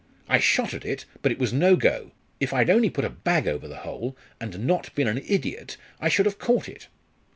I 0.27 0.39
shot 0.39 0.73
at 0.73 0.83
it, 0.83 1.05
but 1.21 1.31
it 1.31 1.37
was 1.37 1.53
no 1.53 1.75
go. 1.75 2.09
If 2.39 2.53
I'd 2.55 2.71
only 2.71 2.89
put 2.89 3.05
a 3.05 3.09
bag 3.11 3.47
over 3.47 3.67
the 3.67 3.75
hole, 3.85 4.17
and 4.39 4.65
not 4.65 4.95
been 4.95 5.07
an 5.07 5.21
idiot, 5.27 5.77
I 5.99 6.09
should 6.09 6.25
have 6.25 6.39
caught 6.39 6.67
it." 6.67 6.87